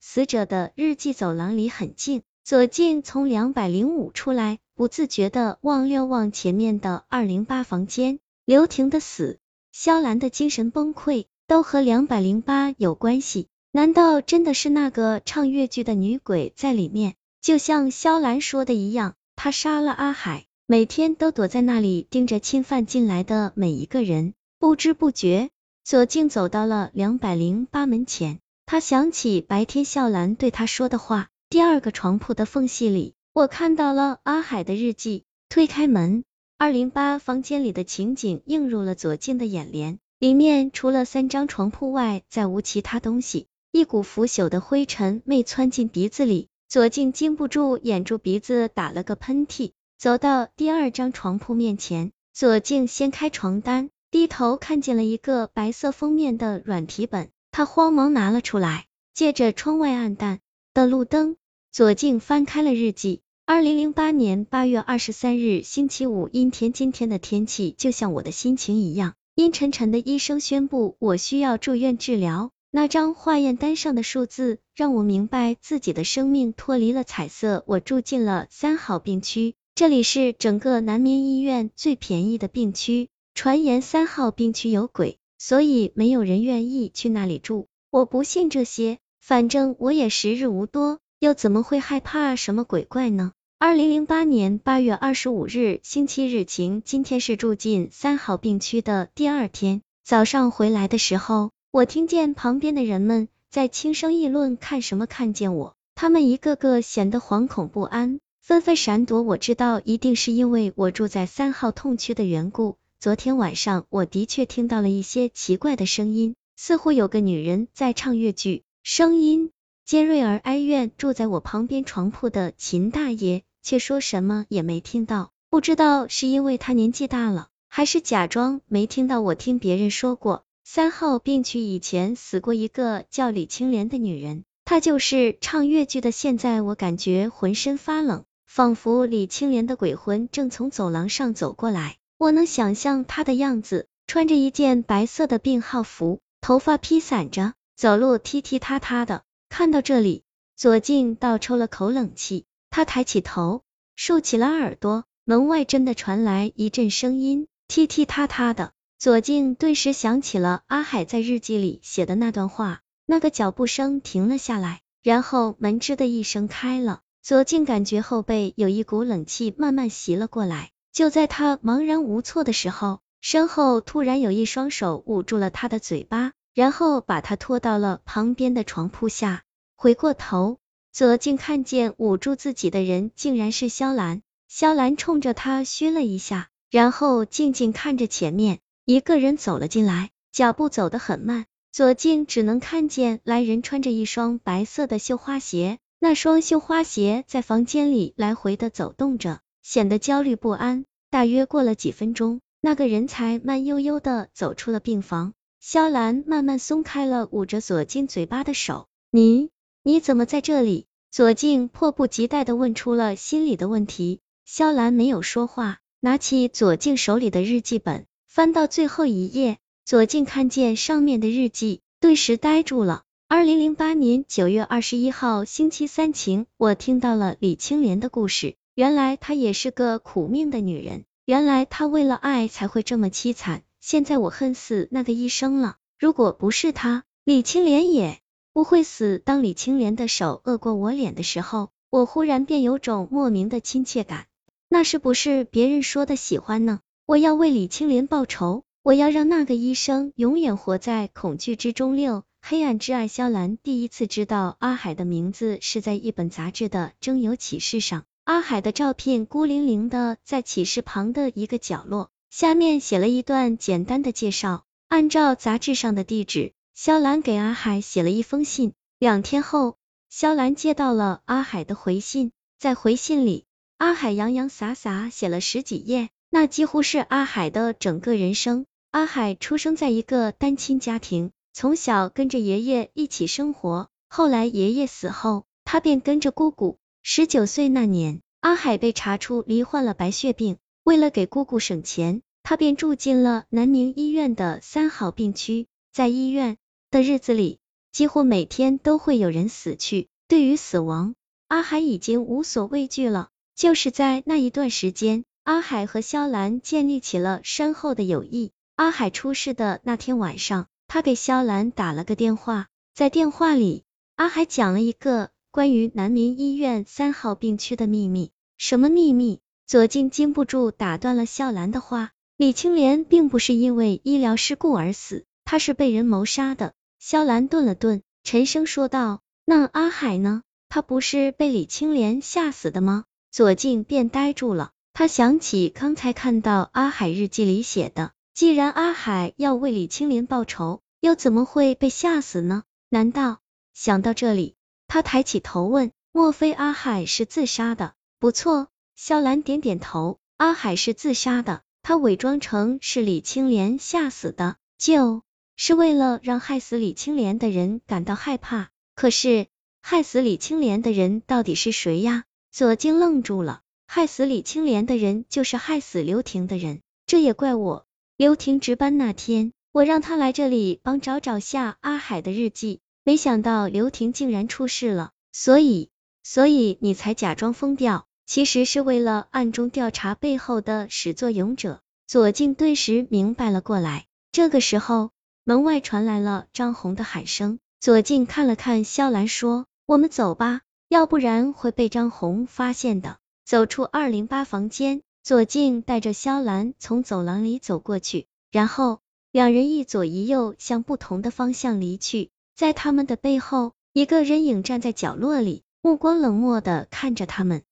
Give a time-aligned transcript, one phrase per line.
[0.00, 8.18] 死者的日记走廊离很近，左静从两百零五出来，不自觉的望了望前面的二零八房间。
[8.44, 9.38] 刘婷的死，
[9.72, 13.46] 肖兰的精神崩溃，都和两百零八有关系。
[13.72, 17.14] 难道真的是那个唱越剧的女鬼在里面？
[17.40, 24.34] 就像肖兰说的一样，她杀了阿海，每天都躲在那里盯着侵犯进来的每一个人。
[24.58, 25.50] 不知不觉，
[25.84, 28.40] 左静走到了两百零八门前。
[28.70, 35.24] 他想起白天笑兰对他说的话，第二个床铺的缝隙里，我看到了阿海的日记。
[35.48, 36.22] 推开门，
[36.56, 39.98] 二零八房间里的情景映入了左静的眼帘。
[40.20, 43.48] 里面除了三张床铺外，再无其他东西。
[43.72, 49.72] 一股腐朽的灰尘没窜进鼻子里，左静禁不住掩住鼻子打了个喷嚏。
[49.98, 57.30] 走到第二张床铺面前，左静掀开床单，低头看见了一个白色封面的软皮本。
[57.60, 60.38] 他慌忙拿了出来，借着窗外暗淡
[60.72, 61.36] 的路灯，
[61.70, 63.20] 左镜翻开了日记。
[63.44, 66.72] 二零零八年八月二十三日星期五，阴天。
[66.72, 69.98] 今天的天气就像我的心情一样阴沉沉的。
[69.98, 72.50] 医生宣布我需要住院治疗。
[72.70, 77.62] 那张化验单上的数字让我明白自己的生命脱离了彩色。
[77.66, 83.10] 我住进了三号病区，这里是整个南明医院最便宜的病区。
[83.34, 85.18] 传言三号病区有鬼。
[85.42, 93.32] 所以没有人愿意去那里住，我不信这些，反正我也时日无多，又怎么会害怕什么鬼怪呢？
[93.58, 99.80] 二零零八年八月二十五日星期日晴，今天是住进三号病区的第二天。
[100.04, 109.22] 早上回来的时候，我听见旁边的人们在轻声议论，看什么看见我，他们一个个显得惶恐不安，纷纷闪躲。
[109.22, 112.76] 我知道一定是因为我住在三号痛区的缘故。
[113.00, 119.52] 昨天晚上，我的确听到了一些奇怪的声音，似乎有个女人在唱越剧，声音
[119.86, 120.90] 尖锐而哀怨。
[120.98, 129.22] 住在我旁边床铺的秦大爷却说什么也没听到，不知道是因为他年纪大了，还是假装没听到。
[129.22, 136.10] 我听别人说过，三号病区以前死过一个叫李青莲的女人，她就是唱越剧的。
[136.12, 141.96] 现在我感觉浑身发冷，仿佛李青莲的鬼魂正从走廊上走过来。
[142.20, 149.22] 我能想象他的样子，穿着一件白色的病号服，头发披散着，走路踢踢踏踏的。
[149.48, 150.22] 看到这里，
[150.54, 153.62] 左静倒抽了口冷气，他抬起头，
[153.96, 158.72] 竖起了耳朵，门外真的传来一阵声音，踢踢踏踏的。
[158.98, 162.82] 左静顿时想起了阿海在日记里写的那段话。
[163.06, 167.00] 那个脚步声停了下来，然后门吱的一声开了。
[167.22, 170.70] 左静感觉后背有一股冷气慢慢袭了过来。
[170.92, 179.44] 就在他茫然无措的时候，身后突然有一双手捂住了他的嘴巴，然后把他拖到了旁边的床铺下。
[179.76, 180.58] 回过头，
[180.92, 184.22] 左静看见捂住自己的人竟然是萧兰。
[184.48, 191.46] 萧兰冲着他嘘了一下，然后静静看着前面，一个人走了进来，脚步走得很慢。
[191.70, 199.40] 左静只能看见来人穿着一双白色的绣花鞋，那双绣花鞋在房间里来回的走动着。
[199.62, 200.84] 显得焦虑不安。
[201.10, 205.32] 大约过了几分钟，那个人才慢悠悠的走出了病房。
[205.60, 208.86] 萧兰慢慢松开了捂着左静嘴巴的手。
[209.10, 209.50] 你
[209.82, 210.86] 你怎么在这里？
[211.10, 214.20] 左静迫不及待的问出了心里的问题。
[214.44, 219.58] 萧兰没有说话，拿起左静手里的日记本，翻到最后一页。
[219.84, 223.02] 左静看见上面的日记，顿时呆住了。
[223.26, 228.54] 二零零八年九月二十一号星期三晴，我听到了李青莲的故事。
[228.80, 233.62] 原来她也是个苦命的女人，原来她为了爱才会这么凄惨。
[233.78, 238.20] 现在我恨死那个医生了，如果不是他，李青莲也
[238.54, 239.18] 不会死。
[239.18, 244.28] 当李青莲的手扼过我脸的时候，我忽然便有种莫名的亲切感，
[244.70, 246.80] 那是不是别人说的喜欢呢？
[247.04, 251.96] 我要为李青莲报仇，我要让那个医生永远活在恐惧之中。
[251.96, 258.04] 六黑暗之爱，萧兰第一次知道阿海的名字是在一本杂志的征友启事上。
[258.30, 264.62] 阿海的照片孤零零的在启事旁的一个角落，下面写了一段简单的介绍。
[264.86, 268.72] 按照杂志上的地址，肖兰给阿海写了一封信。
[269.00, 269.78] 两天后，
[270.10, 273.46] 肖兰接到了阿海的回信，在回信里，
[273.78, 278.64] 阿海洋洋洒洒写了十几页，那几乎是阿海的整个人生。
[278.92, 286.78] 阿海出生在一个单亲家庭，从小跟着爷爷一起生活，后来爷爷死后，他便跟着姑姑。
[287.02, 290.58] 十九岁那年，阿海被查出罹患了白血病。
[290.84, 295.66] 为了给姑姑省钱，他便住进了南宁医院的三号病区。
[295.92, 296.58] 在医院
[296.90, 297.58] 的日子里，
[297.90, 300.08] 几乎每天都会有人死去。
[300.28, 301.14] 对于死亡，
[301.48, 303.30] 阿海已经无所畏惧了。
[303.56, 308.52] 就是在那一段时间，阿海和肖兰建立起了深厚的友谊。
[308.76, 313.84] 阿海出事的那天晚上，他给肖兰打了个电话，在电话里，
[314.16, 318.30] 阿海讲了一个关于南民医院三号病区的秘密。
[318.56, 319.40] 什么秘密？
[319.66, 322.12] 左静禁不住打断了肖兰的话。
[322.36, 326.72] 李青莲并不是因为医疗事故而死，他是被人谋杀的。
[327.00, 330.42] 肖兰顿了顿，沉声说道：“那阿海呢？
[330.68, 342.62] 他不是被李青莲吓死的吗？”左静便呆住了，他想起刚才看到阿海日记里写的，既然阿海要为李青莲报仇，又怎么会被吓死呢？
[342.88, 343.40] 难道？
[343.74, 344.56] 想到这里，
[344.90, 348.66] 他抬起头问：“莫非阿海是自杀的？”不错，
[348.96, 351.62] 肖兰点点头，阿海是自杀的。
[351.80, 355.22] 他伪装成是李青莲吓死的，就
[355.56, 358.70] 是为了让害死李青莲的人感到害怕。
[358.96, 359.46] 可是
[359.80, 362.24] 害死李青莲的人到底是谁呀？
[362.50, 363.60] 左静愣住了。
[363.86, 366.80] 害死李青莲的人就是害死刘婷的人。
[367.06, 367.86] 这也怪我。
[368.16, 375.10] 刘婷值班那天，我让他来这里帮找找下阿海的日记，没想到刘婷竟然出事了。
[375.32, 375.90] 所以，
[376.22, 378.06] 所以你才假装疯掉。
[378.26, 381.80] 其实是为了暗中调查背后的始作俑者。
[382.06, 384.06] 左静顿时明白了过来。
[384.30, 385.10] 这个时候，
[385.42, 387.58] 门外传来了张红的喊声。
[387.80, 399.00] 左静看了看肖兰，说：“我们走吧，要不然会被张红发现的。”走出二零八房间，左静带着肖兰从走廊里走过去，然后
[399.32, 402.30] 两人一左一右向不同的方向离去。
[402.60, 407.62] 在他们的背后，一个人影站在角落里，目光冷漠的看着他们。